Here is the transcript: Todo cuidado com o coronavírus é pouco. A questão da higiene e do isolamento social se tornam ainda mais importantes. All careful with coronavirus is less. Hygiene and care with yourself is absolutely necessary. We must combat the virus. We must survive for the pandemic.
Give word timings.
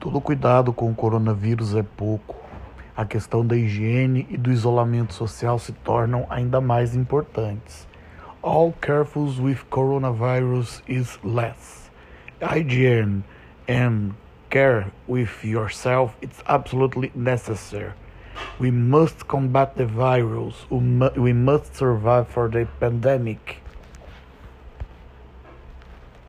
Todo 0.00 0.18
cuidado 0.18 0.72
com 0.72 0.90
o 0.90 0.94
coronavírus 0.94 1.76
é 1.76 1.82
pouco. 1.82 2.34
A 2.96 3.04
questão 3.04 3.46
da 3.46 3.54
higiene 3.54 4.26
e 4.30 4.38
do 4.38 4.50
isolamento 4.50 5.12
social 5.12 5.58
se 5.58 5.72
tornam 5.72 6.26
ainda 6.30 6.58
mais 6.58 6.96
importantes. 6.96 7.86
All 8.42 8.72
careful 8.80 9.28
with 9.38 9.58
coronavirus 9.68 10.82
is 10.88 11.18
less. 11.22 11.90
Hygiene 12.40 13.24
and 13.68 14.12
care 14.48 14.86
with 15.06 15.44
yourself 15.44 16.16
is 16.22 16.42
absolutely 16.46 17.12
necessary. 17.14 17.92
We 18.58 18.70
must 18.70 19.26
combat 19.26 19.76
the 19.76 19.84
virus. 19.84 20.66
We 20.70 21.34
must 21.34 21.76
survive 21.76 22.26
for 22.28 22.48
the 22.48 22.66
pandemic. 22.80 23.60